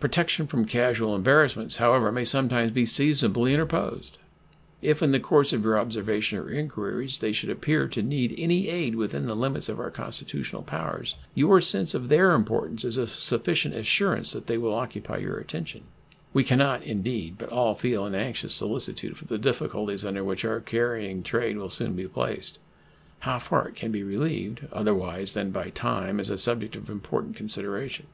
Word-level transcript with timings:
Protection 0.00 0.46
from 0.46 0.66
casual 0.66 1.16
embarrassments, 1.16 1.76
however, 1.76 2.12
may 2.12 2.26
sometimes 2.26 2.70
be 2.72 2.84
seasonably 2.84 3.54
interposed. 3.54 4.18
If 4.82 5.02
in 5.02 5.12
the 5.12 5.18
course 5.18 5.54
of 5.54 5.64
your 5.64 5.78
observations 5.78 6.44
or 6.46 6.50
inquiries 6.50 7.16
they 7.16 7.32
should 7.32 7.48
appear 7.48 7.88
to 7.88 8.02
need 8.02 8.34
any 8.36 8.68
aid 8.68 8.96
within 8.96 9.26
the 9.28 9.34
limits 9.34 9.70
of 9.70 9.80
our 9.80 9.90
constitutional 9.90 10.60
powers, 10.60 11.14
your 11.34 11.58
sense 11.62 11.94
of 11.94 12.10
their 12.10 12.32
importance 12.34 12.84
is 12.84 12.98
a 12.98 13.06
sufficient 13.06 13.74
assurance 13.74 14.32
they 14.32 14.58
will 14.58 14.74
occupy 14.74 15.16
your 15.16 15.38
attention. 15.38 15.84
We 16.34 16.44
can 16.44 16.58
not, 16.58 16.82
indeed, 16.82 17.36
but 17.38 17.48
all 17.48 17.72
feel 17.72 18.04
an 18.04 18.14
anxious 18.14 18.52
solicitude 18.54 19.16
for 19.16 19.24
the 19.24 19.38
difficulties 19.38 20.04
under 20.04 20.22
which 20.22 20.44
our 20.44 20.60
carrying 20.60 21.22
trade 21.22 21.56
will 21.56 21.70
soon 21.70 21.94
be 21.94 22.06
placed. 22.08 22.58
How 23.20 23.38
far 23.38 23.68
it 23.68 23.76
can 23.76 23.90
be 23.90 24.02
relieved, 24.02 24.66
otherwise 24.70 25.32
than 25.32 25.50
by 25.50 25.70
time, 25.70 26.20
is 26.20 26.28
a 26.28 26.36
subject 26.36 26.76
of 26.76 26.90
important 26.90 27.36
consideration. 27.36 28.04